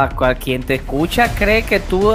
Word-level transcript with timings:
A 0.00 0.36
quien 0.36 0.62
te 0.62 0.76
escucha 0.76 1.34
cree 1.34 1.64
que 1.64 1.80
tú, 1.80 2.12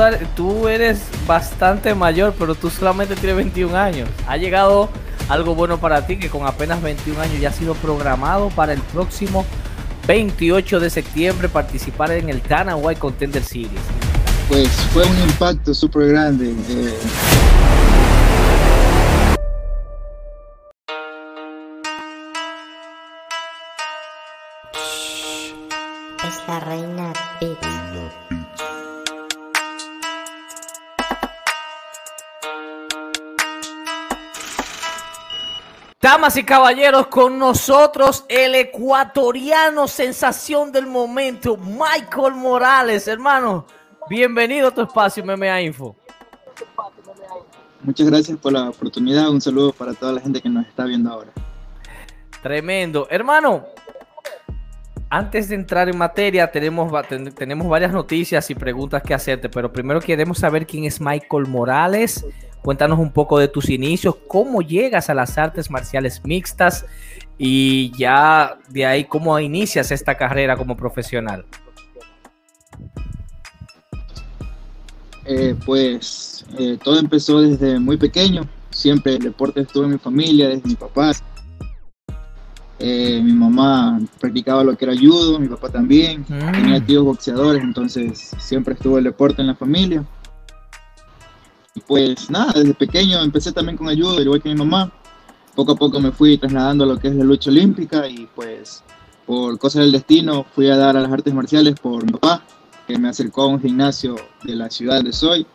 eres 0.69 1.01
bastante 1.27 1.93
mayor, 1.93 2.33
pero 2.39 2.55
tú 2.55 2.69
solamente 2.69 3.17
tienes 3.17 3.35
21 3.35 3.75
años. 3.75 4.07
Ha 4.25 4.37
llegado 4.37 4.87
algo 5.27 5.53
bueno 5.53 5.77
para 5.77 6.07
ti 6.07 6.17
que 6.17 6.29
con 6.29 6.47
apenas 6.47 6.81
21 6.81 7.19
años 7.19 7.41
ya 7.41 7.49
ha 7.49 7.51
sido 7.51 7.73
programado 7.73 8.47
para 8.51 8.71
el 8.71 8.79
próximo 8.79 9.45
28 10.07 10.79
de 10.79 10.89
septiembre 10.89 11.49
participar 11.49 12.11
en 12.11 12.29
el 12.29 12.41
White 12.75 13.01
Contender 13.01 13.43
Series. 13.43 13.81
Pues 14.47 14.69
fue 14.93 15.03
un 15.05 15.19
impacto 15.19 15.73
súper 15.73 16.07
grande. 16.07 16.51
Eh. 16.51 16.93
La 26.47 26.59
reina 26.59 27.13
Beats. 27.39 27.67
Damas 36.01 36.35
y 36.35 36.43
caballeros, 36.43 37.07
con 37.07 37.39
nosotros 37.39 38.25
el 38.27 38.55
ecuatoriano 38.55 39.87
sensación 39.87 40.69
del 40.69 40.85
momento, 40.85 41.55
Michael 41.55 42.35
Morales, 42.35 43.07
hermano. 43.07 43.65
Bienvenido 44.09 44.67
a 44.67 44.71
tu 44.71 44.81
espacio 44.81 45.23
MMA 45.23 45.61
Info. 45.61 45.95
Muchas 47.81 48.07
gracias 48.07 48.37
por 48.37 48.51
la 48.51 48.69
oportunidad. 48.69 49.29
Un 49.29 49.39
saludo 49.39 49.71
para 49.71 49.93
toda 49.93 50.11
la 50.11 50.19
gente 50.19 50.41
que 50.41 50.49
nos 50.49 50.67
está 50.67 50.83
viendo 50.83 51.09
ahora. 51.09 51.31
Tremendo. 52.41 53.07
Hermano, 53.09 53.65
antes 55.17 55.49
de 55.49 55.55
entrar 55.55 55.89
en 55.89 55.97
materia, 55.97 56.51
tenemos, 56.51 56.91
tenemos 57.35 57.67
varias 57.67 57.91
noticias 57.91 58.49
y 58.49 58.55
preguntas 58.55 59.03
que 59.03 59.13
hacerte, 59.13 59.49
pero 59.49 59.71
primero 59.71 59.99
queremos 59.99 60.39
saber 60.39 60.65
quién 60.65 60.85
es 60.85 60.99
Michael 60.99 61.47
Morales 61.47 62.25
Cuéntanos 62.63 62.97
un 62.97 63.11
poco 63.11 63.39
de 63.39 63.49
tus 63.49 63.69
inicios, 63.69 64.15
cómo 64.25 64.61
llegas 64.61 65.09
a 65.09 65.13
las 65.13 65.37
artes 65.37 65.69
marciales 65.69 66.21
mixtas 66.23 66.85
y 67.37 67.91
ya 67.97 68.57
de 68.69 68.85
ahí 68.85 69.03
cómo 69.03 69.37
inicias 69.37 69.91
esta 69.91 70.15
carrera 70.15 70.55
como 70.55 70.77
profesional. 70.77 71.45
Eh, 75.25 75.55
pues 75.65 76.45
eh, 76.57 76.77
todo 76.81 76.99
empezó 76.99 77.41
desde 77.41 77.79
muy 77.79 77.97
pequeño. 77.97 78.47
Siempre 78.69 79.15
el 79.15 79.23
deporte 79.23 79.59
estuvo 79.59 79.83
en 79.83 79.91
mi 79.91 79.97
familia, 79.97 80.47
desde 80.47 80.69
mi 80.69 80.75
papá. 80.75 81.11
Eh, 82.79 83.21
mi 83.23 83.33
mamá 83.33 83.99
practicaba 84.19 84.63
lo 84.63 84.75
que 84.75 84.85
era 84.85 84.95
judo, 84.95 85.39
mi 85.39 85.47
papá 85.47 85.69
también. 85.69 86.25
Mm. 86.27 86.51
Tenía 86.51 86.85
tíos 86.85 87.05
boxeadores, 87.05 87.63
entonces 87.63 88.31
siempre 88.39 88.73
estuvo 88.73 88.97
el 88.97 89.03
deporte 89.03 89.41
en 89.41 89.47
la 89.47 89.55
familia. 89.55 90.03
Y 91.75 91.79
pues 91.81 92.29
nada, 92.29 92.53
desde 92.53 92.73
pequeño 92.73 93.21
empecé 93.21 93.51
también 93.51 93.77
con 93.77 93.87
ayuda, 93.87 94.21
igual 94.21 94.41
que 94.41 94.49
mi 94.49 94.55
mamá. 94.55 94.91
Poco 95.55 95.73
a 95.73 95.75
poco 95.75 95.99
me 95.99 96.11
fui 96.11 96.37
trasladando 96.37 96.83
a 96.83 96.87
lo 96.87 96.97
que 96.97 97.09
es 97.09 97.15
la 97.15 97.23
lucha 97.23 97.51
olímpica 97.51 98.07
y 98.07 98.27
pues 98.35 98.83
por 99.25 99.57
cosas 99.59 99.83
del 99.83 99.91
destino 99.91 100.45
fui 100.55 100.69
a 100.69 100.75
dar 100.75 100.97
a 100.97 101.01
las 101.01 101.11
artes 101.11 101.33
marciales 101.33 101.79
por 101.79 102.03
mi 102.03 102.11
papá, 102.11 102.43
que 102.87 102.97
me 102.97 103.09
acercó 103.09 103.43
a 103.43 103.47
un 103.47 103.61
gimnasio 103.61 104.15
de 104.43 104.55
la 104.55 104.69
ciudad 104.69 105.03
de 105.03 105.13
Soy. 105.13 105.45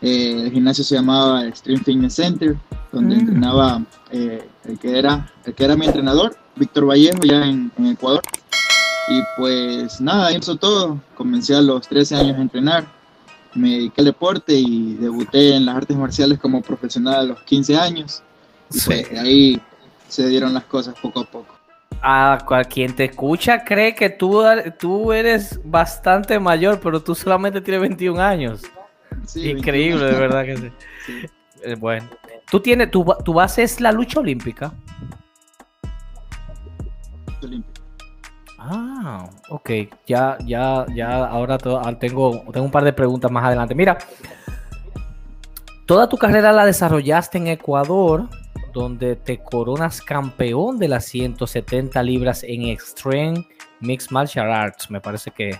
Eh, 0.00 0.42
el 0.44 0.52
gimnasio 0.52 0.84
se 0.84 0.94
llamaba 0.94 1.42
Stream 1.54 1.82
Fitness 1.82 2.14
Center, 2.14 2.56
donde 2.92 3.16
mm. 3.16 3.18
entrenaba 3.18 3.82
eh, 4.10 4.48
el, 4.64 4.78
que 4.78 4.98
era, 4.98 5.30
el 5.44 5.54
que 5.54 5.64
era 5.64 5.76
mi 5.76 5.86
entrenador, 5.86 6.36
Víctor 6.56 6.88
Vallejo, 6.88 7.20
ya 7.22 7.44
en, 7.44 7.70
en 7.78 7.86
Ecuador. 7.86 8.22
Y 9.08 9.22
pues 9.36 10.00
nada, 10.00 10.26
ahí 10.26 10.34
empezó 10.34 10.56
todo. 10.56 11.00
Comencé 11.14 11.54
a 11.54 11.62
los 11.62 11.88
13 11.88 12.16
años 12.16 12.38
a 12.38 12.42
entrenar 12.42 12.98
me 13.54 13.70
dediqué 13.70 14.00
al 14.00 14.06
deporte 14.06 14.54
y 14.54 14.94
debuté 14.94 15.54
en 15.54 15.66
las 15.66 15.76
artes 15.76 15.96
marciales 15.96 16.38
como 16.38 16.62
profesional 16.62 17.14
a 17.14 17.22
los 17.22 17.42
15 17.42 17.76
años. 17.76 18.22
Y 18.72 18.80
pues, 18.80 19.12
ahí 19.18 19.62
se 20.08 20.26
dieron 20.28 20.54
las 20.54 20.64
cosas 20.64 20.94
poco 21.00 21.20
a 21.20 21.24
poco. 21.24 21.54
A 22.00 22.38
quien 22.68 22.94
te 22.94 23.06
escucha 23.06 23.64
cree 23.64 23.94
que 23.94 24.10
tú, 24.10 24.44
tú 24.78 25.12
eres 25.12 25.58
bastante 25.64 26.38
mayor, 26.38 26.80
pero 26.80 27.02
tú 27.02 27.14
solamente 27.14 27.60
tienes 27.60 27.80
21 27.80 28.20
años. 28.20 28.62
Increíble, 29.34 30.04
de 30.04 30.18
verdad 30.18 30.44
que 30.44 30.56
sí. 30.56 30.70
Eh, 31.64 31.74
bueno, 31.74 32.08
tú 32.48 32.60
tienes, 32.60 32.88
tu, 32.88 33.04
tu 33.24 33.34
base 33.34 33.64
es 33.64 33.80
la 33.80 33.90
lucha 33.90 34.20
olímpica. 34.20 34.72
Olímpica. 37.42 37.82
Ah, 38.58 39.28
ok. 39.50 39.70
Ya, 40.06 40.36
ya, 40.44 40.84
ya, 40.94 41.26
ahora 41.26 41.58
ah, 41.64 41.98
tengo, 41.98 42.44
tengo 42.52 42.66
un 42.66 42.70
par 42.70 42.84
de 42.84 42.92
preguntas 42.92 43.30
más 43.30 43.44
adelante. 43.44 43.74
Mira, 43.74 43.98
toda 45.86 46.08
tu 46.08 46.16
carrera 46.16 46.52
la 46.52 46.66
desarrollaste 46.66 47.38
en 47.38 47.46
Ecuador, 47.48 48.28
donde 48.72 49.16
te 49.16 49.38
coronas 49.38 50.02
campeón 50.02 50.78
de 50.78 50.88
las 50.88 51.06
170 51.06 52.02
libras 52.02 52.42
en 52.42 52.66
Extreme 52.66 53.46
Mixed 53.80 54.10
Martial 54.10 54.52
Arts, 54.52 54.90
me 54.90 55.00
parece 55.00 55.30
que. 55.30 55.58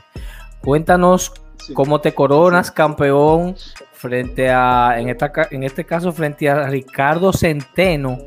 Cuéntanos 0.61 1.33
cómo 1.75 2.01
te 2.01 2.15
coronas 2.15 2.71
campeón 2.71 3.57
frente 3.93 4.51
a, 4.51 4.99
en, 4.99 5.09
esta, 5.09 5.33
en 5.51 5.65
este 5.65 5.85
caso, 5.85 6.13
frente 6.13 6.49
a 6.49 6.69
Ricardo 6.69 7.33
Centeno, 7.33 8.19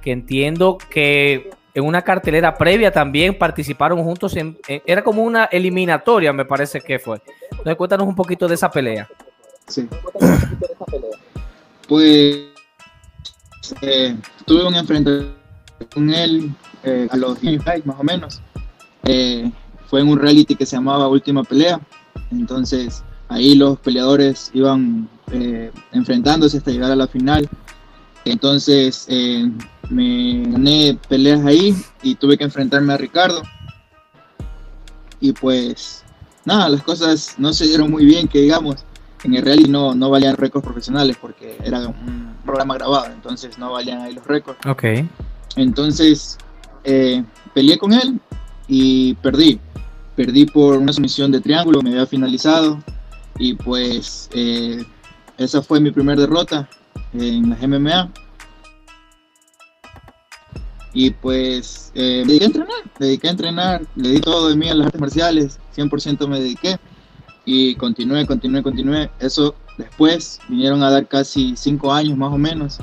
que 0.00 0.12
entiendo 0.12 0.78
que 0.90 1.50
en 1.74 1.84
una 1.84 2.02
cartelera 2.02 2.56
previa 2.56 2.90
también 2.90 3.36
participaron 3.36 4.02
juntos. 4.02 4.34
En, 4.36 4.56
era 4.66 5.04
como 5.04 5.22
una 5.22 5.44
eliminatoria, 5.46 6.32
me 6.32 6.44
parece 6.44 6.80
que 6.80 6.98
fue. 6.98 7.20
Entonces, 7.50 7.76
cuéntanos 7.76 8.06
un 8.06 8.14
poquito 8.14 8.48
de 8.48 8.54
esa 8.54 8.70
pelea. 8.70 9.08
Sí. 9.66 9.88
Pues 11.88 12.48
eh, 13.80 14.16
tuve 14.44 14.66
un 14.66 14.74
enfrentamiento 14.74 15.36
con 15.92 16.12
él 16.12 16.52
eh, 16.82 17.06
a 17.10 17.16
los 17.16 17.40
10 17.42 17.62
más 17.84 18.00
o 18.00 18.02
menos. 18.02 18.42
Eh, 19.04 19.50
fue 19.88 20.00
en 20.00 20.08
un 20.08 20.18
reality 20.18 20.56
que 20.56 20.66
se 20.66 20.76
llamaba 20.76 21.08
Última 21.08 21.44
Pelea. 21.44 21.80
Entonces, 22.30 23.02
ahí 23.28 23.54
los 23.54 23.78
peleadores 23.78 24.50
iban 24.54 25.08
enfrentándose 25.92 26.58
hasta 26.58 26.70
llegar 26.70 26.92
a 26.92 26.96
la 26.96 27.06
final. 27.06 27.48
Entonces, 28.24 29.06
me 29.88 30.42
gané 30.46 30.98
peleas 31.08 31.44
ahí 31.44 31.74
y 32.02 32.14
tuve 32.14 32.36
que 32.36 32.44
enfrentarme 32.44 32.92
a 32.92 32.96
Ricardo. 32.96 33.42
Y 35.20 35.32
pues 35.32 36.04
nada, 36.44 36.68
las 36.68 36.82
cosas 36.82 37.34
no 37.38 37.52
se 37.52 37.66
dieron 37.66 37.90
muy 37.90 38.04
bien, 38.04 38.28
que 38.28 38.40
digamos, 38.40 38.84
en 39.24 39.34
el 39.34 39.42
reality 39.42 39.68
no, 39.68 39.94
no 39.94 40.10
valían 40.10 40.36
récords 40.36 40.64
profesionales 40.64 41.16
porque 41.20 41.58
era 41.64 41.88
un 41.88 42.34
programa 42.44 42.74
grabado, 42.74 43.06
entonces 43.12 43.58
no 43.58 43.72
valían 43.72 44.02
ahí 44.02 44.14
los 44.14 44.26
récords. 44.26 44.58
Ok. 44.66 44.84
Entonces 45.56 46.38
eh, 46.84 47.24
peleé 47.54 47.78
con 47.78 47.92
él 47.92 48.20
y 48.68 49.14
perdí. 49.14 49.58
Perdí 50.16 50.46
por 50.46 50.78
una 50.78 50.92
sumisión 50.92 51.30
de 51.30 51.40
triángulo, 51.40 51.82
me 51.82 51.90
había 51.90 52.06
finalizado 52.06 52.82
y 53.38 53.54
pues 53.54 54.30
eh, 54.32 54.82
esa 55.36 55.62
fue 55.62 55.78
mi 55.78 55.90
primera 55.90 56.20
derrota 56.20 56.68
en 57.12 57.50
las 57.50 57.60
MMA 57.60 58.10
y 60.96 61.10
pues 61.10 61.92
eh, 61.94 62.22
me 62.24 62.32
dediqué 62.32 62.44
a 62.44 62.46
entrenar, 62.46 62.76
me 62.98 63.06
dediqué 63.06 63.28
a 63.28 63.30
entrenar, 63.32 63.86
le 63.96 64.08
di 64.08 64.20
todo 64.20 64.48
de 64.48 64.56
mí 64.56 64.66
a 64.70 64.74
las 64.74 64.86
artes 64.86 65.00
marciales, 65.00 65.60
100% 65.76 66.26
me 66.26 66.40
dediqué 66.40 66.78
y 67.44 67.74
continué, 67.74 68.26
continué, 68.26 68.62
continué. 68.62 69.10
Eso 69.18 69.54
después 69.76 70.40
vinieron 70.48 70.82
a 70.82 70.90
dar 70.90 71.06
casi 71.06 71.54
cinco 71.54 71.92
años 71.92 72.16
más 72.16 72.32
o 72.32 72.38
menos, 72.38 72.78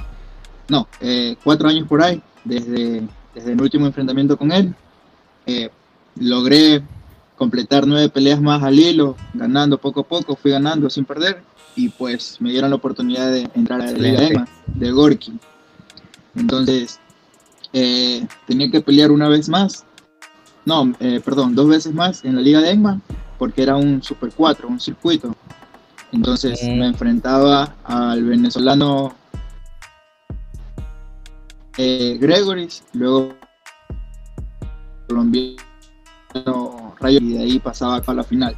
no, 0.69 0.87
eh, 1.01 1.35
cuatro 1.43 1.67
años 1.67 1.87
por 1.87 2.03
ahí, 2.03 2.21
desde, 2.43 3.01
desde 3.33 3.51
el 3.51 3.59
último 3.59 3.87
enfrentamiento 3.87 4.37
con 4.37 4.51
él. 4.51 4.75
Eh, 5.47 5.71
logré 6.15 6.83
completar 7.35 7.87
nueve 7.87 8.09
peleas 8.09 8.41
más 8.41 8.63
al 8.63 8.79
hilo, 8.79 9.15
ganando 9.33 9.77
poco 9.77 10.01
a 10.01 10.07
poco, 10.07 10.35
fui 10.35 10.51
ganando 10.51 10.89
sin 10.89 11.05
perder 11.05 11.41
y 11.75 11.89
pues 11.89 12.37
me 12.39 12.51
dieron 12.51 12.69
la 12.69 12.75
oportunidad 12.75 13.31
de 13.31 13.49
entrar 13.55 13.81
a 13.81 13.91
la 13.91 13.97
Liga 13.97 14.47
de 14.67 14.91
Gorky. 14.91 15.33
Entonces 16.35 16.99
eh, 17.73 18.25
tenía 18.47 18.69
que 18.69 18.81
pelear 18.81 19.11
una 19.11 19.27
vez 19.27 19.49
más, 19.49 19.85
no, 20.65 20.93
eh, 20.99 21.21
perdón, 21.23 21.55
dos 21.55 21.67
veces 21.67 21.93
más 21.93 22.23
en 22.23 22.35
la 22.35 22.41
Liga 22.41 22.61
de 22.61 22.71
Egma, 22.71 23.01
porque 23.37 23.63
era 23.63 23.75
un 23.75 24.01
Super 24.01 24.31
4, 24.35 24.67
un 24.67 24.79
circuito. 24.79 25.35
Entonces 26.11 26.61
me 26.63 26.85
enfrentaba 26.85 27.75
al 27.83 28.23
venezolano 28.23 29.15
eh, 31.77 32.17
Gregoris, 32.19 32.83
luego 32.93 33.33
colombiano 35.07 35.57
Rayo, 37.03 37.19
y 37.21 37.33
de 37.33 37.43
ahí 37.43 37.59
pasaba 37.59 38.01
a 38.05 38.13
la 38.13 38.23
final. 38.23 38.55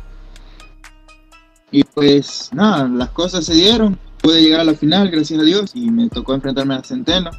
Y 1.71 1.83
pues 1.83 2.49
nada, 2.53 2.87
las 2.87 3.09
cosas 3.09 3.45
se 3.45 3.53
dieron, 3.53 3.99
pude 4.21 4.41
llegar 4.41 4.61
a 4.61 4.63
la 4.63 4.73
final, 4.73 5.09
gracias 5.09 5.39
a 5.39 5.43
Dios, 5.43 5.71
y 5.73 5.89
me 5.91 6.07
tocó 6.09 6.33
enfrentarme 6.33 6.75
a 6.75 6.83
Centeno 6.83 7.31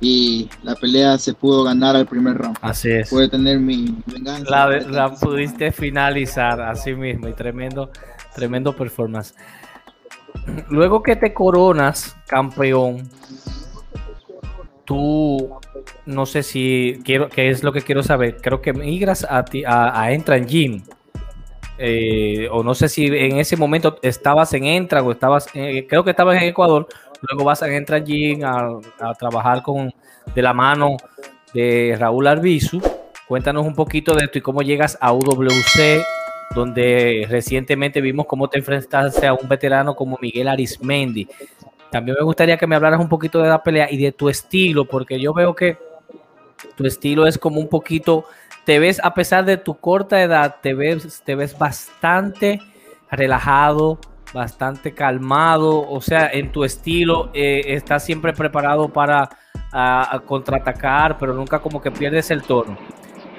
y 0.00 0.48
la 0.62 0.74
pelea 0.74 1.16
se 1.18 1.32
pudo 1.32 1.64
ganar 1.64 1.96
al 1.96 2.06
primer 2.06 2.36
round. 2.36 2.58
Así 2.60 2.90
es. 2.90 3.08
Pude 3.08 3.28
tener 3.28 3.58
mi 3.58 3.96
venganza. 4.06 4.50
La, 4.50 4.68
la 4.68 5.14
pudiste 5.14 5.72
finalizar 5.72 6.60
así 6.60 6.94
mismo 6.94 7.28
y 7.28 7.32
tremendo, 7.32 7.90
tremendo 8.34 8.76
performance. 8.76 9.34
Luego 10.68 11.02
que 11.02 11.16
te 11.16 11.32
coronas 11.32 12.16
campeón, 12.26 13.08
tú 14.84 15.58
no 16.06 16.26
sé 16.26 16.42
si 16.42 17.00
quiero, 17.04 17.28
qué 17.28 17.50
es 17.50 17.62
lo 17.62 17.72
que 17.72 17.82
quiero 17.82 18.02
saber. 18.02 18.36
Creo 18.40 18.60
que 18.60 18.72
migras 18.72 19.26
a, 19.28 19.44
ti, 19.44 19.64
a, 19.64 20.00
a 20.00 20.12
Entra 20.12 20.36
en 20.36 20.46
Gym. 20.46 20.82
Eh, 21.78 22.48
o 22.52 22.62
no 22.62 22.74
sé 22.74 22.88
si 22.88 23.06
en 23.06 23.38
ese 23.38 23.56
momento 23.56 23.98
estabas 24.02 24.52
en 24.54 24.64
Entra 24.64 25.02
o 25.02 25.10
estabas, 25.10 25.48
eh, 25.54 25.86
creo 25.88 26.04
que 26.04 26.10
estabas 26.10 26.40
en 26.40 26.48
Ecuador, 26.48 26.86
luego 27.20 27.44
vas 27.44 27.64
a 27.64 27.74
Entra 27.74 27.96
en 27.96 28.04
Gym 28.04 28.44
a, 28.44 28.78
a, 29.00 29.14
trabajar 29.14 29.62
con 29.62 29.92
de 30.34 30.42
la 30.42 30.52
mano 30.52 30.96
de 31.52 31.96
Raúl 31.98 32.26
Arbizu. 32.26 32.80
Cuéntanos 33.26 33.66
un 33.66 33.74
poquito 33.74 34.14
de 34.14 34.26
esto 34.26 34.38
y 34.38 34.42
cómo 34.42 34.62
llegas 34.62 34.98
a 35.00 35.12
UWC, 35.12 36.04
donde 36.54 37.26
recientemente 37.28 38.00
vimos 38.00 38.26
cómo 38.26 38.48
te 38.48 38.58
enfrentaste 38.58 39.26
a 39.26 39.34
un 39.34 39.48
veterano 39.48 39.96
como 39.96 40.18
Miguel 40.20 40.48
Arismendi. 40.48 41.26
También 41.94 42.16
me 42.18 42.24
gustaría 42.24 42.56
que 42.56 42.66
me 42.66 42.74
hablaras 42.74 42.98
un 42.98 43.08
poquito 43.08 43.40
de 43.40 43.48
la 43.48 43.62
pelea 43.62 43.86
y 43.88 43.96
de 43.96 44.10
tu 44.10 44.28
estilo, 44.28 44.84
porque 44.84 45.20
yo 45.20 45.32
veo 45.32 45.54
que 45.54 45.78
tu 46.74 46.84
estilo 46.86 47.24
es 47.24 47.38
como 47.38 47.60
un 47.60 47.68
poquito, 47.68 48.24
te 48.64 48.80
ves 48.80 49.00
a 49.04 49.14
pesar 49.14 49.44
de 49.44 49.58
tu 49.58 49.76
corta 49.76 50.20
edad, 50.20 50.56
te 50.60 50.74
ves, 50.74 51.22
te 51.24 51.36
ves 51.36 51.56
bastante 51.56 52.60
relajado, 53.12 54.00
bastante 54.32 54.92
calmado, 54.92 55.88
o 55.88 56.00
sea, 56.00 56.28
en 56.32 56.50
tu 56.50 56.64
estilo 56.64 57.30
eh, 57.32 57.62
estás 57.64 58.04
siempre 58.04 58.32
preparado 58.32 58.88
para 58.88 59.28
contraatacar, 60.26 61.16
pero 61.16 61.32
nunca 61.32 61.60
como 61.60 61.80
que 61.80 61.92
pierdes 61.92 62.28
el 62.32 62.42
tono. 62.42 62.76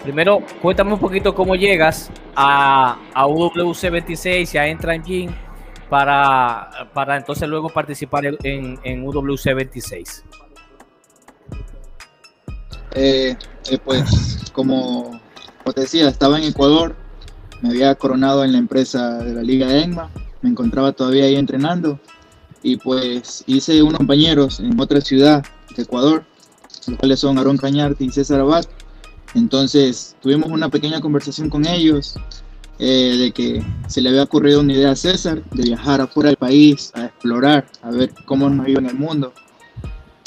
Primero, 0.02 0.40
cuéntame 0.62 0.94
un 0.94 1.00
poquito 1.00 1.36
cómo 1.36 1.56
llegas 1.56 2.10
a, 2.38 3.00
a 3.14 3.28
UWC 3.28 3.90
26 3.92 4.56
y 4.56 4.58
a 4.58 4.66
Entra 4.66 4.96
Engine 4.96 5.45
para, 5.90 6.90
para 6.94 7.18
entonces 7.18 7.48
luego 7.48 7.70
participar 7.70 8.26
en, 8.26 8.80
en 8.84 9.08
UWC 9.08 9.54
26. 9.56 10.24
Eh, 12.96 13.36
eh, 13.70 13.78
pues 13.84 14.52
como, 14.54 15.20
te 15.74 15.82
decía, 15.82 16.08
estaba 16.08 16.38
en 16.38 16.46
Ecuador, 16.46 16.96
me 17.62 17.70
había 17.70 17.94
coronado 17.96 18.46
en 18.46 18.54
la 18.54 18.58
empresa 18.58 19.18
de 19.18 19.34
la 19.34 19.42
Liga 19.42 19.70
ENMA, 19.70 20.10
me 20.42 20.50
encontraba 20.50 20.94
todavía 20.94 21.26
ahí 21.26 21.36
entrenando 21.36 22.00
y 22.64 22.78
pues 22.78 23.44
hice 23.48 23.84
unos 23.84 23.98
compañeros 23.98 24.62
en 24.62 24.80
otra 24.80 25.02
ciudad 25.02 25.44
de 25.76 25.84
Ecuador, 25.84 26.24
los 26.88 26.98
cuales 26.98 27.20
son 27.20 27.38
Aaron 27.38 27.58
Cañarte 27.58 28.06
y 28.06 28.12
César 28.12 28.40
Abad. 28.40 28.66
Entonces 29.34 30.16
tuvimos 30.22 30.50
una 30.50 30.70
pequeña 30.70 31.02
conversación 31.02 31.50
con 31.50 31.68
ellos 31.68 32.16
eh, 32.80 33.18
de 33.18 33.32
que 33.32 33.66
se 33.88 34.02
le 34.02 34.10
había 34.10 34.24
ocurrido 34.24 34.60
una 34.60 34.74
idea 34.74 34.92
a 34.92 34.96
César 34.96 35.42
de 35.52 35.64
viajar 35.64 36.02
afuera 36.02 36.30
del 36.30 36.38
país, 36.38 36.92
a 36.94 37.06
explorar, 37.06 37.66
a 37.82 37.92
ver 37.92 38.14
cómo 38.26 38.50
nos 38.50 38.68
iba 38.68 38.80
en 38.80 38.88
el 38.88 38.96
mundo. 38.96 39.34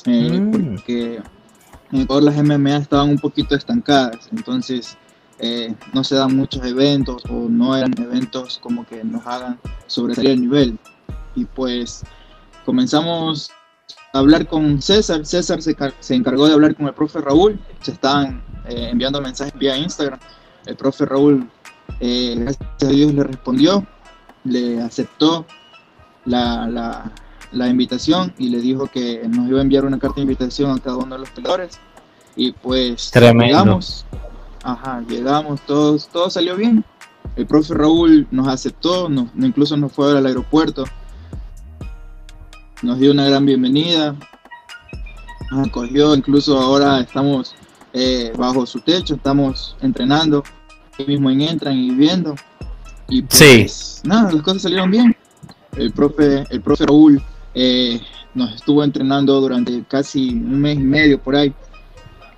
Eh, 0.06 0.40
mm. 0.40 0.50
Porque 0.50 1.20
en 1.92 2.00
Ecuador 2.00 2.24
las 2.24 2.42
MMA 2.42 2.76
estaban 2.78 3.10
un 3.10 3.18
poquito 3.18 3.54
estancadas, 3.54 4.28
entonces 4.32 4.96
eh, 5.38 5.74
no 5.92 6.02
se 6.02 6.16
dan 6.16 6.36
muchos 6.36 6.64
eventos 6.64 7.22
o 7.28 7.48
no 7.48 7.76
eran 7.76 7.92
eventos 7.98 8.58
como 8.58 8.86
que 8.86 9.04
nos 9.04 9.26
hagan 9.26 9.58
sobresalir 9.86 10.32
el 10.32 10.40
nivel. 10.40 10.78
Y 11.34 11.44
pues 11.44 12.02
comenzamos 12.64 13.50
a 14.12 14.18
hablar 14.18 14.46
con 14.46 14.82
César, 14.82 15.24
César 15.24 15.62
se, 15.62 15.76
se 16.00 16.14
encargó 16.14 16.46
de 16.46 16.54
hablar 16.54 16.74
con 16.74 16.86
el 16.86 16.94
profe 16.94 17.20
Raúl, 17.20 17.58
se 17.82 17.92
estaban 17.92 18.42
eh, 18.68 18.88
enviando 18.90 19.20
mensajes 19.20 19.54
vía 19.58 19.76
Instagram, 19.76 20.18
el 20.66 20.76
profe 20.76 21.06
Raúl, 21.06 21.48
eh, 22.00 22.34
gracias 22.38 22.66
a 22.82 22.88
Dios, 22.88 23.12
le 23.14 23.24
respondió, 23.24 23.86
le 24.44 24.80
aceptó 24.82 25.46
la, 26.24 26.66
la 26.66 27.12
la 27.52 27.68
invitación 27.68 28.34
y 28.38 28.48
le 28.48 28.60
dijo 28.60 28.86
que 28.86 29.26
nos 29.28 29.48
iba 29.48 29.58
a 29.58 29.62
enviar 29.62 29.84
una 29.84 29.98
carta 29.98 30.16
de 30.16 30.22
invitación 30.22 30.70
a 30.70 30.80
cada 30.80 30.96
uno 30.96 31.14
de 31.14 31.20
los 31.20 31.30
peleadores. 31.30 31.80
Y 32.36 32.52
pues 32.52 33.10
Tremendo. 33.10 33.46
llegamos, 33.46 34.04
ajá, 34.62 35.02
llegamos, 35.08 35.60
todos, 35.62 36.08
todo 36.08 36.30
salió 36.30 36.56
bien. 36.56 36.84
El 37.36 37.46
profe 37.46 37.74
Raúl 37.74 38.26
nos 38.30 38.48
aceptó, 38.48 39.08
nos, 39.08 39.28
incluso 39.36 39.76
nos 39.76 39.92
fue 39.92 40.16
al 40.16 40.26
aeropuerto, 40.26 40.84
nos 42.82 42.98
dio 42.98 43.12
una 43.12 43.28
gran 43.28 43.44
bienvenida, 43.44 44.14
nos 45.50 45.68
acogió, 45.68 46.14
incluso 46.14 46.58
ahora 46.58 47.00
estamos 47.00 47.54
eh, 47.92 48.32
bajo 48.36 48.66
su 48.66 48.80
techo, 48.80 49.14
estamos 49.16 49.76
entrenando, 49.80 50.42
mismo 51.06 51.30
en 51.30 51.40
Entran 51.42 51.76
y 51.76 51.90
viviendo. 51.90 52.34
Y 53.08 53.22
pues, 53.22 54.00
sí. 54.02 54.08
nada, 54.08 54.32
las 54.32 54.42
cosas 54.42 54.62
salieron 54.62 54.90
bien. 54.90 55.16
El 55.76 55.92
profe, 55.92 56.44
el 56.50 56.60
profe 56.60 56.86
Raúl 56.86 57.22
eh, 57.54 58.00
nos 58.34 58.54
estuvo 58.54 58.84
entrenando 58.84 59.40
durante 59.40 59.82
casi 59.84 60.30
un 60.30 60.60
mes 60.60 60.76
y 60.76 60.82
medio 60.82 61.20
por 61.20 61.36
ahí, 61.36 61.52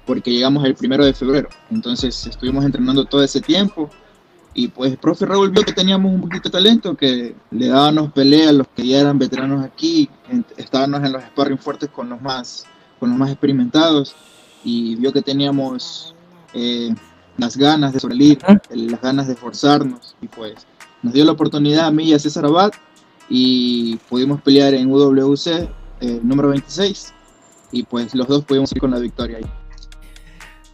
porque 0.07 0.31
llegamos 0.31 0.65
el 0.65 0.75
primero 0.75 1.05
de 1.05 1.13
febrero. 1.13 1.49
Entonces 1.71 2.27
estuvimos 2.27 2.65
entrenando 2.65 3.05
todo 3.05 3.23
ese 3.23 3.41
tiempo. 3.41 3.91
Y 4.53 4.69
pues 4.69 4.93
el 4.93 4.99
profe 4.99 5.27
Raúl 5.27 5.51
vio 5.51 5.63
que 5.63 5.73
teníamos 5.73 6.13
un 6.13 6.23
poquito 6.23 6.49
de 6.49 6.53
talento, 6.53 6.97
que 6.97 7.37
le 7.53 7.69
dábamos 7.69 8.13
pelea 8.13 8.49
a 8.49 8.53
los 8.53 8.67
que 8.69 8.85
ya 8.85 9.01
eran 9.01 9.17
veteranos 9.17 9.65
aquí, 9.65 10.11
estábamos 10.57 11.05
en 11.05 11.13
los 11.13 11.23
sparring 11.23 11.57
fuertes 11.57 11.89
con 11.89 12.09
los 12.09 12.21
más, 12.21 12.67
con 12.99 13.11
los 13.11 13.19
más 13.19 13.31
experimentados, 13.31 14.17
y 14.65 14.97
vio 14.97 15.13
que 15.13 15.23
teníamos 15.23 16.17
eh, 16.53 16.93
las 17.39 17.57
ganas 17.57 17.93
de 17.93 18.01
salir, 18.01 18.39
las 18.71 19.01
ganas 19.01 19.29
de 19.29 19.35
forzarnos, 19.35 20.17
y 20.21 20.29
pues 20.29 20.67
nos 21.03 21.15
dio 21.15 21.25
la 21.25 21.33
oportunidad 21.33 21.87
a 21.87 21.91
mí 21.91 22.05
y 22.05 22.15
a 22.15 22.19
César 22.19 22.45
Abad 22.45 22.73
y 23.29 23.97
pudimos 24.09 24.43
pelear 24.43 24.75
en 24.75 24.91
UWC 24.91 25.47
eh, 26.01 26.21
número 26.23 26.49
26 26.49 27.15
y 27.73 27.85
pues 27.85 28.15
los 28.15 28.27
dos 28.27 28.45
pudimos 28.45 28.73
ir 28.73 28.81
con 28.81 28.91
la 28.91 28.99
victoria 28.99 29.39
ahí. 29.39 29.47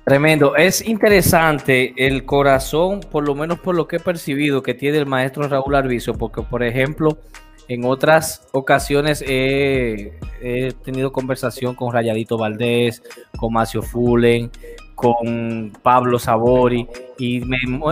Tremendo, 0.04 0.54
es 0.54 0.86
interesante 0.86 1.92
el 1.96 2.24
corazón, 2.24 3.00
por 3.00 3.26
lo 3.26 3.34
menos 3.34 3.58
por 3.58 3.74
lo 3.74 3.88
que 3.88 3.96
he 3.96 4.00
percibido 4.00 4.62
que 4.62 4.72
tiene 4.72 4.98
el 4.98 5.06
maestro 5.06 5.48
Raúl 5.48 5.74
Arbizo, 5.74 6.14
porque 6.14 6.42
por 6.42 6.62
ejemplo, 6.62 7.18
en 7.66 7.84
otras 7.84 8.46
ocasiones 8.52 9.22
he, 9.26 10.16
he 10.40 10.72
tenido 10.84 11.10
conversación 11.10 11.74
con 11.74 11.92
Rayadito 11.92 12.38
Valdés, 12.38 13.02
con 13.36 13.52
Macio 13.52 13.82
Fulen, 13.82 14.50
con 14.96 15.72
Pablo 15.82 16.19
Sabori, 16.19 16.88
y 17.19 17.43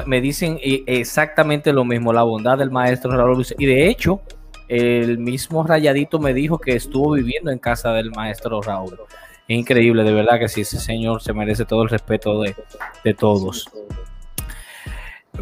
me, 0.07 0.21
dicen 0.21 0.59
exactamente 0.61 1.73
lo 1.73 1.85
mismo, 1.85 2.13
la 2.13 2.25
bondad 2.25 2.59
del 2.59 2.71
maestro 2.71 3.13
Raúl 3.13 3.47
y 3.59 3.67
de 3.67 3.89
hecho, 3.89 4.23
el 4.69 5.19
mismo 5.19 5.63
Rayadito 5.63 6.19
me 6.19 6.35
dijo 6.35 6.59
que 6.59 6.75
estuvo 6.75 7.13
viviendo 7.13 7.53
en 7.53 7.59
casa 7.59 7.93
del 7.93 8.11
maestro 8.11 8.61
Raúl. 8.63 8.99
Increíble, 9.47 10.03
de 10.03 10.13
verdad 10.13 10.39
que 10.39 10.49
sí, 10.49 10.63
ese 10.63 10.81
señor 10.81 11.23
se 11.23 11.35
merece 11.35 11.67
todo 11.67 11.83
el 11.83 11.91
respeto 11.91 12.41
de, 12.41 12.57
de 13.05 13.15
todos. 13.15 13.69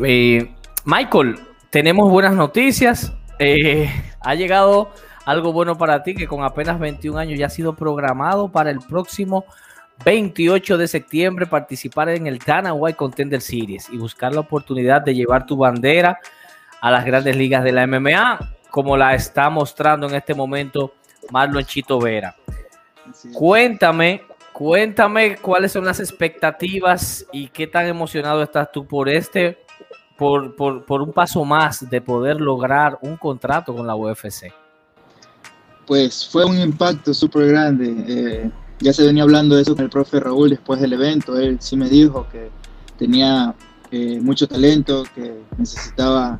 Eh, 0.04 0.52
Michael, 0.84 1.38
tenemos 1.70 2.10
buenas 2.10 2.34
noticias. 2.34 3.12
Eh, 3.38 3.88
ha 4.20 4.34
llegado 4.34 4.90
algo 5.24 5.52
bueno 5.52 5.78
para 5.78 6.02
ti 6.02 6.14
que 6.14 6.26
con 6.26 6.42
apenas 6.42 6.80
21 6.80 7.18
años 7.18 7.38
ya 7.38 7.46
ha 7.46 7.50
sido 7.50 7.76
programado 7.76 8.50
para 8.50 8.70
el 8.70 8.80
próximo 8.80 9.44
28 10.04 10.78
de 10.78 10.88
septiembre 10.88 11.46
participar 11.46 12.08
en 12.08 12.26
el 12.26 12.38
Dana 12.38 12.72
White 12.72 12.96
Contender 12.96 13.40
Series 13.40 13.88
y 13.90 13.96
buscar 13.96 14.34
la 14.34 14.40
oportunidad 14.40 15.02
de 15.02 15.14
llevar 15.14 15.46
tu 15.46 15.56
bandera 15.56 16.18
a 16.80 16.90
las 16.90 17.04
grandes 17.04 17.36
ligas 17.36 17.62
de 17.62 17.72
la 17.72 17.86
MMA 17.86 18.38
como 18.70 18.96
la 18.96 19.14
está 19.14 19.48
mostrando 19.50 20.08
en 20.08 20.14
este 20.14 20.34
momento 20.34 20.94
Marlon 21.30 21.64
Chito 21.64 22.00
Vera. 22.00 22.34
Cuéntame, 23.32 24.22
cuéntame 24.52 25.36
cuáles 25.36 25.72
son 25.72 25.84
las 25.84 26.00
expectativas 26.00 27.26
y 27.32 27.48
qué 27.48 27.66
tan 27.66 27.86
emocionado 27.86 28.42
estás 28.42 28.72
tú 28.72 28.86
por 28.86 29.08
este, 29.08 29.58
por, 30.16 30.56
por, 30.56 30.84
por 30.84 31.02
un 31.02 31.12
paso 31.12 31.44
más 31.44 31.88
de 31.88 32.00
poder 32.00 32.40
lograr 32.40 32.98
un 33.02 33.16
contrato 33.16 33.74
con 33.74 33.86
la 33.86 33.94
UFC. 33.94 34.52
Pues 35.86 36.28
fue 36.28 36.44
un 36.44 36.58
impacto 36.58 37.12
súper 37.12 37.48
grande. 37.48 37.94
Eh, 38.08 38.50
ya 38.82 38.92
se 38.92 39.04
venía 39.04 39.22
hablando 39.22 39.56
de 39.56 39.62
eso 39.62 39.74
con 39.74 39.84
el 39.84 39.90
profe 39.90 40.20
Raúl 40.20 40.50
después 40.50 40.80
del 40.80 40.92
evento. 40.92 41.38
Él 41.38 41.58
sí 41.60 41.76
me 41.76 41.88
dijo 41.88 42.26
que 42.30 42.50
tenía 42.98 43.54
eh, 43.90 44.20
mucho 44.20 44.48
talento, 44.48 45.04
que 45.14 45.42
necesitaba 45.56 46.38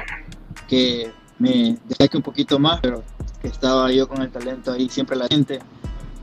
que 0.68 1.10
me 1.38 1.76
destaque 1.88 2.16
un 2.16 2.22
poquito 2.22 2.58
más, 2.58 2.80
pero 2.80 3.02
que 3.40 3.48
estaba 3.48 3.90
yo 3.92 4.08
con 4.08 4.22
el 4.22 4.30
talento 4.30 4.72
ahí 4.72 4.88
siempre 4.88 5.16
la 5.16 5.26
gente. 5.28 5.60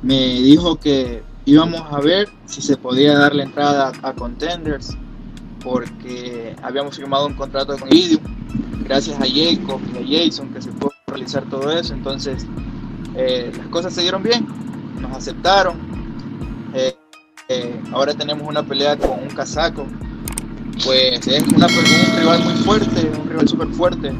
Me 0.01 0.41
dijo 0.41 0.77
que 0.77 1.23
íbamos 1.45 1.81
a 1.91 1.99
ver 1.99 2.29
si 2.45 2.61
se 2.61 2.77
podía 2.77 3.17
dar 3.17 3.35
la 3.35 3.43
entrada 3.43 3.91
a, 4.01 4.13
Contenders, 4.13 4.95
porque 5.63 6.55
habíamos 6.61 6.95
firmado 6.95 7.27
un 7.27 7.33
contrato 7.33 7.77
con 7.77 7.89
Idiom, 7.93 8.23
gracias 8.83 9.19
a 9.19 9.25
Jacob 9.25 9.81
y 9.93 10.17
a 10.17 10.25
Jason 10.25 10.53
que 10.53 10.61
se 10.61 10.71
pudo 10.71 10.93
realizar 11.07 11.43
todo 11.49 11.71
eso. 11.71 11.93
Entonces, 11.93 12.45
eh, 13.15 13.51
las 13.57 13.67
cosas 13.67 13.93
se 13.93 14.01
dieron 14.01 14.23
bien, 14.23 14.47
nos 15.01 15.11
aceptaron. 15.17 15.98
Eh, 17.51 17.81
ahora 17.91 18.13
tenemos 18.13 18.47
una 18.47 18.61
pelea 18.61 18.95
con 18.95 19.23
un 19.23 19.29
casaco. 19.29 19.87
Pues 20.85 21.27
es 21.27 21.43
una, 21.47 21.65
un 21.65 22.19
rival 22.19 22.43
muy 22.43 22.53
fuerte, 22.63 23.11
un 23.19 23.27
rival 23.27 23.47
súper 23.47 23.67
fuerte. 23.69 24.13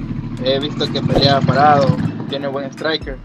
He 0.43 0.59
visto 0.59 0.91
que 0.91 0.99
pelea 0.99 1.39
parado, 1.39 1.95
tiene 2.27 2.47
buen 2.47 2.65
striker. 2.71 3.19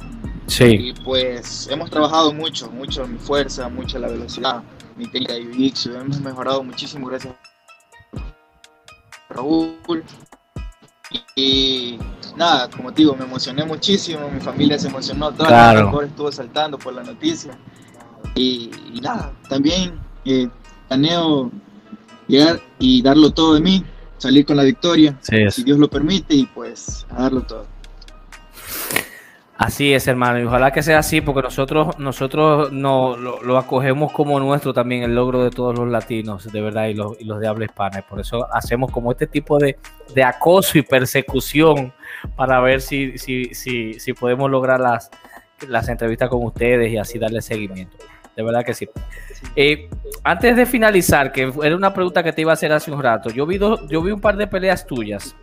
Sí. 0.47 0.65
Y 0.65 0.93
pues 0.93 1.69
hemos 1.71 1.89
trabajado 1.89 2.35
mucho, 2.35 2.71
mucho 2.71 3.07
mi 3.07 3.19
fuerza, 3.19 3.71
mucho 3.71 3.99
la 3.99 4.09
velocidad, 4.09 4.63
mi 4.95 5.07
técnica 5.07 5.33
de 5.33 5.71
jiu 5.71 5.95
hemos 5.97 6.21
mejorado 6.21 6.63
muchísimo 6.63 7.07
gracias 7.07 7.35
a 8.13 9.35
Raúl. 9.35 10.05
Y, 11.35 11.99
nada, 12.37 12.69
como 12.69 12.93
te 12.93 13.03
digo, 13.03 13.17
me 13.17 13.25
emocioné 13.25 13.65
muchísimo, 13.65 14.29
mi 14.29 14.41
familia 14.41 14.79
se 14.79 14.89
emocionó, 14.89 15.33
toda 15.33 15.49
Claro. 15.49 15.99
la 15.99 16.07
estuvo 16.07 16.31
saltando 16.31 16.79
por 16.79 16.93
la 16.93 17.03
noticia. 17.03 17.57
Y, 18.35 18.71
y 18.93 19.01
nada, 19.01 19.33
también 19.49 19.99
eh, 20.25 20.49
planeo 20.89 21.51
llegar 22.27 22.61
y 22.79 23.03
darlo 23.03 23.31
todo 23.31 23.55
de 23.55 23.61
mí, 23.61 23.85
salir 24.19 24.45
con 24.45 24.57
la 24.57 24.65
victoria, 24.65 25.17
si 25.21 25.63
Dios 25.63 25.79
lo 25.79 25.89
permite, 25.89 26.35
y 26.35 26.47
pues 26.47 27.07
a 27.11 27.23
darlo 27.23 27.43
todo. 27.43 27.67
Así 29.57 29.95
es, 29.95 30.09
hermano, 30.09 30.41
y 30.41 30.45
ojalá 30.45 30.73
que 30.73 30.83
sea 30.83 30.99
así, 30.99 31.21
porque 31.21 31.43
nosotros, 31.43 31.97
nosotros 31.99 32.73
no, 32.73 33.17
lo, 33.17 33.41
lo 33.41 33.57
acogemos 33.57 34.11
como 34.11 34.41
nuestro 34.41 34.75
también 34.75 35.05
el 35.05 35.15
logro 35.15 35.45
de 35.45 35.51
todos 35.51 35.79
los 35.79 35.89
latinos, 35.89 36.51
de 36.51 36.61
verdad, 36.61 36.89
y 36.89 36.95
los, 36.95 37.21
y 37.21 37.25
los 37.25 37.39
de 37.39 37.47
habla 37.47 37.67
hispana. 37.67 38.01
y 38.01 38.03
Por 38.03 38.19
eso 38.19 38.53
hacemos 38.53 38.91
como 38.91 39.13
este 39.13 39.29
tipo 39.29 39.59
de, 39.59 39.79
de 40.13 40.25
acoso 40.25 40.77
y 40.77 40.83
persecución 40.83 41.93
para 42.35 42.59
ver 42.61 42.81
si, 42.81 43.17
si, 43.17 43.55
si, 43.55 43.95
si 44.01 44.13
podemos 44.13 44.51
lograr 44.51 44.81
las, 44.81 45.09
las 45.69 45.89
entrevistas 45.89 46.29
con 46.29 46.45
ustedes 46.45 46.93
y 46.93 46.97
así 46.97 47.21
darle 47.21 47.41
seguimiento. 47.41 47.97
De 48.37 48.43
verdad 48.43 48.65
que 48.65 48.75
sí. 48.75 48.89
Eh, 49.55 49.89
antes 50.25 50.57
de 50.57 50.67
finalizar, 50.67 51.31
que 51.33 51.53
era 51.63 51.77
una 51.77 51.95
pregunta 51.95 52.23
que 52.23 52.33
te 52.33 52.41
iba 52.41 52.51
a 52.53 52.55
hacer 52.55 52.73
hace 52.73 52.91
un 52.91 53.03
rato, 53.03 53.31
yo 53.31 53.47
vi, 53.47 53.59
dos- 53.59 53.87
yo 53.89 54.03
vi 54.03 54.11
un 54.11 54.21
par 54.21 54.37
de 54.37 54.47
peleas 54.47 54.87
tuyas. 54.87 55.35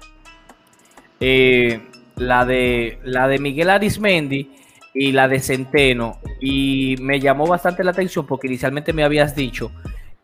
Eh, 1.20 1.82
la 2.18 2.46
de 2.46 3.00
la 3.04 3.28
de 3.28 3.40
Miguel 3.40 3.70
Arismendi 3.70 4.52
y 4.94 5.12
la 5.12 5.28
de 5.28 5.40
Centeno 5.40 6.20
y 6.42 6.96
me 7.00 7.20
llamó 7.20 7.48
bastante 7.48 7.84
la 7.84 7.92
atención 7.92 8.26
porque 8.26 8.48
inicialmente 8.48 8.92
me 8.92 9.04
habías 9.04 9.36
dicho 9.36 9.72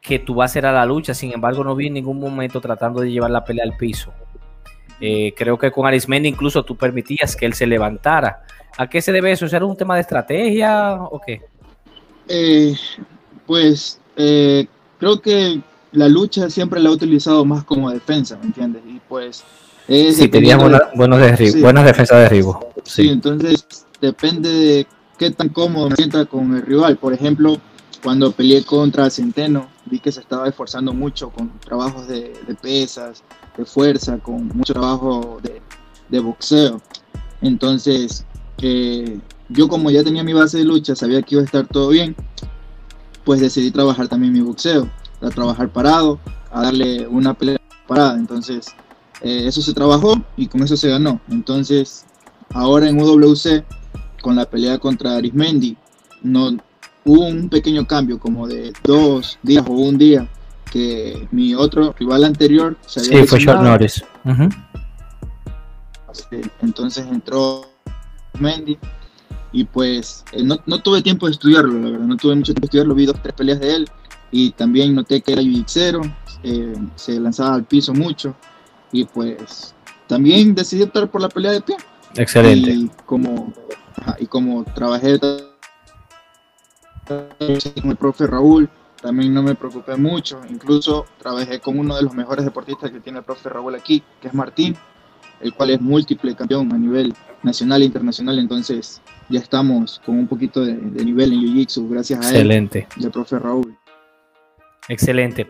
que 0.01 0.19
tú 0.19 0.35
vas 0.35 0.55
a 0.55 0.59
ir 0.59 0.65
a 0.65 0.71
la 0.71 0.85
lucha, 0.85 1.13
sin 1.13 1.31
embargo 1.33 1.63
no 1.63 1.75
vi 1.75 1.87
en 1.87 1.93
ningún 1.93 2.19
momento 2.19 2.59
tratando 2.61 3.01
de 3.01 3.11
llevar 3.11 3.31
la 3.31 3.43
pelea 3.43 3.63
al 3.63 3.77
piso. 3.77 4.13
Eh, 4.99 5.33
creo 5.37 5.57
que 5.57 5.71
con 5.71 5.85
Arismendi 5.85 6.27
incluso 6.29 6.63
tú 6.63 6.75
permitías 6.75 7.35
que 7.35 7.45
él 7.45 7.53
se 7.53 7.67
levantara. 7.67 8.43
¿A 8.77 8.87
qué 8.89 9.01
se 9.01 9.11
debe 9.11 9.31
eso? 9.31 9.45
¿Era 9.45 9.65
un 9.65 9.77
tema 9.77 9.95
de 9.95 10.01
estrategia 10.01 10.95
o 10.95 11.19
qué? 11.21 11.41
Eh, 12.27 12.75
pues 13.45 13.99
eh, 14.15 14.67
creo 14.99 15.21
que 15.21 15.61
la 15.93 16.07
lucha 16.09 16.49
siempre 16.49 16.79
la 16.79 16.89
he 16.89 16.93
utilizado 16.93 17.45
más 17.45 17.63
como 17.63 17.89
defensa, 17.89 18.37
¿me 18.37 18.47
entiendes? 18.47 18.83
Y 18.87 18.99
pues 19.07 19.43
es 19.87 20.17
Sí, 20.17 20.27
buena- 20.27 20.57
buenos 20.95 21.37
sí. 21.37 21.61
buenas 21.61 21.85
defensas 21.85 22.17
de 22.17 22.23
derribo. 22.23 22.73
Sí, 22.83 23.03
Sí. 23.03 23.09
entonces 23.09 23.65
depende 24.01 24.49
de 24.49 24.87
qué 25.17 25.31
tan 25.31 25.49
cómodo 25.49 25.89
me 25.89 25.95
sienta 25.95 26.25
con 26.25 26.55
el 26.55 26.61
rival. 26.63 26.97
Por 26.97 27.13
ejemplo, 27.13 27.57
cuando 28.03 28.31
peleé 28.31 28.63
contra 28.63 29.09
Centeno, 29.09 29.69
vi 29.85 29.99
que 29.99 30.11
se 30.11 30.19
estaba 30.19 30.47
esforzando 30.47 30.93
mucho 30.93 31.29
con 31.29 31.57
trabajos 31.59 32.07
de, 32.07 32.33
de 32.47 32.55
pesas, 32.55 33.23
de 33.57 33.65
fuerza, 33.65 34.17
con 34.17 34.49
mucho 34.49 34.73
trabajo 34.73 35.39
de, 35.41 35.61
de 36.09 36.19
boxeo. 36.19 36.81
Entonces, 37.41 38.25
eh, 38.61 39.19
yo 39.49 39.67
como 39.67 39.91
ya 39.91 40.03
tenía 40.03 40.23
mi 40.23 40.33
base 40.33 40.57
de 40.57 40.65
lucha, 40.65 40.95
sabía 40.95 41.21
que 41.21 41.35
iba 41.35 41.41
a 41.41 41.45
estar 41.45 41.67
todo 41.67 41.89
bien, 41.89 42.15
pues 43.23 43.39
decidí 43.39 43.71
trabajar 43.71 44.07
también 44.07 44.33
mi 44.33 44.41
boxeo, 44.41 44.89
a 45.21 45.29
trabajar 45.29 45.69
parado, 45.69 46.19
a 46.51 46.63
darle 46.63 47.07
una 47.07 47.33
pelea 47.33 47.59
parada. 47.87 48.15
Entonces, 48.17 48.67
eh, 49.21 49.43
eso 49.45 49.61
se 49.61 49.73
trabajó 49.73 50.21
y 50.35 50.47
con 50.47 50.63
eso 50.63 50.77
se 50.77 50.89
ganó. 50.89 51.19
Entonces, 51.29 52.05
ahora 52.51 52.89
en 52.89 53.01
UWC, 53.01 53.63
con 54.21 54.35
la 54.35 54.45
pelea 54.45 54.77
contra 54.77 55.15
Arismendi, 55.15 55.77
no, 56.21 56.57
hubo 57.05 57.25
un 57.25 57.49
pequeño 57.49 57.87
cambio, 57.87 58.19
como 58.19 58.47
de 58.47 58.73
dos 58.83 59.39
días 59.43 59.65
o 59.67 59.71
un 59.71 59.97
día, 59.97 60.27
que 60.71 61.27
mi 61.31 61.55
otro 61.55 61.93
rival 61.97 62.25
anterior 62.25 62.77
se 62.85 62.99
había 62.99 63.21
Sí, 63.21 63.27
fue 63.27 63.39
short 63.39 63.61
Entonces 66.61 67.05
entró 67.09 67.65
Mendy 68.39 68.77
y 69.51 69.63
pues 69.63 70.25
eh, 70.31 70.43
no, 70.43 70.57
no 70.65 70.79
tuve 70.81 71.01
tiempo 71.01 71.25
de 71.25 71.33
estudiarlo, 71.33 71.73
la 71.79 71.91
verdad, 71.91 72.05
no 72.05 72.17
tuve 72.17 72.35
mucho 72.35 72.53
tiempo 72.53 72.61
de 72.61 72.65
estudiarlo, 72.65 72.95
vi 72.95 73.05
dos, 73.05 73.21
tres 73.21 73.33
peleas 73.33 73.59
de 73.59 73.75
él 73.75 73.89
y 74.31 74.51
también 74.51 74.93
noté 74.93 75.21
que 75.21 75.33
era 75.33 75.41
jiu 75.41 75.63
eh, 76.43 76.75
se 76.95 77.19
lanzaba 77.19 77.55
al 77.55 77.63
piso 77.63 77.93
mucho 77.93 78.35
y 78.91 79.05
pues 79.05 79.73
también 80.07 80.55
decidí 80.55 80.83
optar 80.83 81.09
por 81.09 81.21
la 81.21 81.29
pelea 81.29 81.51
de 81.51 81.61
pie. 81.61 81.77
Excelente. 82.15 82.71
Y 82.71 82.89
como, 83.05 83.53
y 84.19 84.25
como 84.25 84.63
trabajé 84.63 85.19
con 85.19 85.39
el 87.89 87.95
profe 87.97 88.27
Raúl, 88.27 88.69
también 89.01 89.33
no 89.33 89.43
me 89.43 89.55
preocupé 89.55 89.95
mucho. 89.95 90.41
Incluso 90.49 91.05
trabajé 91.19 91.59
con 91.59 91.77
uno 91.79 91.95
de 91.95 92.03
los 92.03 92.13
mejores 92.13 92.45
deportistas 92.45 92.91
que 92.91 92.99
tiene 92.99 93.19
el 93.19 93.25
profe 93.25 93.49
Raúl 93.49 93.75
aquí, 93.75 94.01
que 94.21 94.29
es 94.29 94.33
Martín, 94.33 94.75
el 95.41 95.53
cual 95.53 95.71
es 95.71 95.81
múltiple 95.81 96.35
campeón 96.35 96.71
a 96.73 96.77
nivel 96.77 97.13
nacional 97.43 97.81
e 97.81 97.85
internacional. 97.85 98.39
Entonces 98.39 99.01
ya 99.29 99.39
estamos 99.39 100.01
con 100.05 100.17
un 100.17 100.27
poquito 100.27 100.63
de, 100.65 100.73
de 100.75 101.05
nivel 101.05 101.33
en 101.33 101.39
Jiu-Jitsu, 101.41 101.89
gracias 101.89 102.19
a 102.25 102.29
él 102.29 102.35
Excelente. 102.37 102.87
y 102.97 103.05
al 103.05 103.11
profe 103.11 103.39
Raúl. 103.39 103.77
Excelente. 104.89 105.47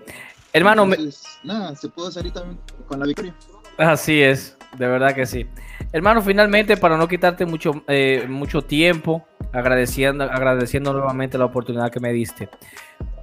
Hermano, 0.54 0.86
me- 0.86 0.98
nada, 1.44 1.76
se 1.76 1.90
pudo 1.90 2.10
salir 2.12 2.32
también 2.32 2.58
con 2.88 3.00
la 3.00 3.06
victoria. 3.06 3.36
Así 3.78 4.22
es, 4.22 4.58
de 4.78 4.88
verdad 4.88 5.14
que 5.14 5.26
sí. 5.26 5.46
Hermano, 5.92 6.22
finalmente, 6.22 6.78
para 6.78 6.98
no 6.98 7.08
quitarte 7.08 7.46
mucho, 7.46 7.84
eh, 7.88 8.26
mucho 8.28 8.64
tiempo, 8.64 9.28
agradeciendo, 9.54 10.24
agradeciendo 10.24 10.92
nuevamente 10.94 11.38
la 11.38 11.46
oportunidad 11.46 11.92
que 11.92 12.00
me 12.00 12.12
diste. 12.12 12.50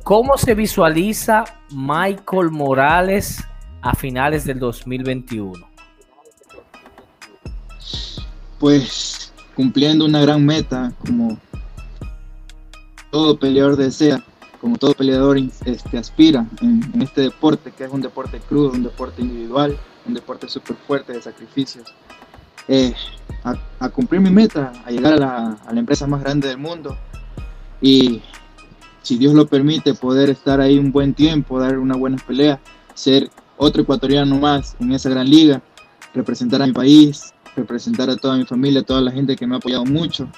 ¿Cómo 0.05 0.37
se 0.39 0.55
visualiza 0.55 1.45
Michael 1.73 2.51
Morales 2.51 3.43
a 3.83 3.95
finales 3.97 4.45
del 4.45 4.61
2021? 4.61 5.74
Pues 8.59 9.33
cumpliendo 9.55 10.05
una 10.05 10.21
gran 10.21 10.45
meta, 10.45 10.93
como 11.07 11.39
todo 13.11 13.39
peleador 13.39 13.77
desea, 13.77 14.25
como 14.61 14.79
todo 14.79 14.95
peleador 14.95 15.39
este, 15.39 15.99
aspira 15.99 16.47
en, 16.61 17.03
este 17.03 17.23
deporte, 17.23 17.71
que 17.71 17.85
es 17.85 17.93
un 17.93 18.01
deporte 18.01 18.41
crudo, 18.41 18.71
un 18.71 18.83
deporte 18.83 19.23
individual, 19.23 19.79
un 20.07 20.15
deporte 20.15 20.49
súper 20.49 20.77
fuerte 20.87 21.13
de 21.13 21.23
sacrificios. 21.23 21.93
Eh, 22.67 22.95
a, 23.45 23.55
a 23.79 23.89
cumplir 23.91 24.23
mi 24.23 24.31
meta, 24.31 24.73
a 24.87 24.91
llegar 24.91 25.13
a 25.13 25.17
la, 25.17 25.59
a 25.67 25.73
la 25.73 25.81
empresa 25.81 26.07
más 26.07 26.23
grande 26.23 26.49
del 26.49 26.57
mundo 26.57 26.97
y 27.83 28.23
si 29.03 29.19
Dios 29.19 29.35
lo 29.35 29.47
permite, 29.47 29.93
poder 29.93 30.31
estar 30.31 30.63
ahí 30.63 30.79
un 30.79 30.91
buen 30.91 31.13
tiempo, 31.13 31.61
dar 31.61 31.79
una 31.79 31.95
buena 31.95 32.17
pelea, 32.17 32.59
ser 32.95 33.31
otro 33.59 33.83
ecuatoriano 33.83 34.39
más 34.39 34.77
en 34.81 34.93
esa 34.93 35.11
gran 35.11 35.29
liga, 35.29 35.61
representar 36.15 36.63
a 36.63 36.67
mi 36.67 36.73
país, 36.73 37.34
representar 37.57 38.11
a 38.11 38.17
toda 38.17 38.37
mi 38.37 38.45
familia, 38.45 38.81
a 38.81 38.85
toda 38.85 39.01
la 39.01 39.11
gente 39.11 39.37
que 39.37 39.47
me 39.47 39.55
ha 39.55 39.59
apoyado 39.59 39.85
mucho. 39.85 40.29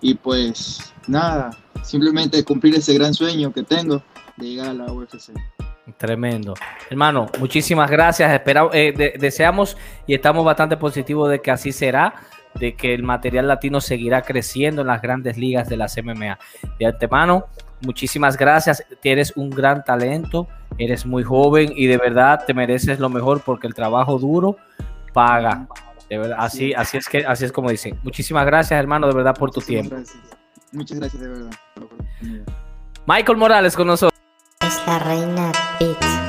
Y 0.00 0.14
pues 0.14 0.92
nada, 1.06 1.50
simplemente 1.82 2.42
cumplir 2.44 2.74
ese 2.74 2.94
gran 2.94 3.14
sueño 3.14 3.52
que 3.52 3.62
tengo 3.62 4.02
de 4.36 4.46
llegar 4.46 4.68
a 4.68 4.72
la 4.74 4.92
UFC. 4.92 5.32
Tremendo. 5.98 6.54
Hermano, 6.90 7.26
muchísimas 7.38 7.90
gracias. 7.90 8.32
Espera- 8.32 8.68
eh, 8.72 8.92
de- 8.96 9.14
deseamos 9.18 9.76
y 10.06 10.14
estamos 10.14 10.44
bastante 10.44 10.76
positivos 10.76 11.30
de 11.30 11.40
que 11.40 11.50
así 11.50 11.72
será, 11.72 12.14
de 12.58 12.74
que 12.74 12.92
el 12.92 13.02
material 13.02 13.46
latino 13.48 13.80
seguirá 13.80 14.22
creciendo 14.22 14.80
en 14.82 14.88
las 14.88 15.00
grandes 15.00 15.38
ligas 15.38 15.68
de 15.68 15.76
las 15.76 15.96
MMA. 15.96 16.38
De 16.78 16.86
antemano, 16.86 17.44
muchísimas 17.82 18.36
gracias. 18.36 18.84
Tienes 19.00 19.32
un 19.36 19.48
gran 19.50 19.84
talento, 19.84 20.48
eres 20.76 21.06
muy 21.06 21.22
joven 21.22 21.72
y 21.74 21.86
de 21.86 21.98
verdad 21.98 22.42
te 22.46 22.52
mereces 22.52 22.98
lo 22.98 23.08
mejor 23.08 23.40
porque 23.42 23.66
el 23.66 23.74
trabajo 23.74 24.18
duro 24.18 24.56
paga. 25.12 25.66
De 26.08 26.18
verdad, 26.18 26.36
así, 26.38 26.72
así 26.74 26.96
es 26.98 27.08
que 27.08 27.26
así 27.26 27.44
es 27.44 27.52
como 27.52 27.70
dicen. 27.70 27.98
Muchísimas 28.02 28.46
gracias, 28.46 28.78
hermano, 28.78 29.08
de 29.08 29.14
verdad 29.14 29.34
por 29.34 29.50
tu 29.50 29.60
Muchísimas 29.60 29.88
tiempo. 29.88 29.96
gracias. 29.96 30.38
Muchas 30.72 30.98
gracias 30.98 31.22
de 31.22 31.28
verdad. 31.28 31.50
Michael 33.06 33.38
Morales 33.38 33.76
con 33.76 33.86
nosotros. 33.86 34.18
Es 34.60 34.80
la 34.86 34.98
reina 34.98 35.52
Beats. 35.80 36.25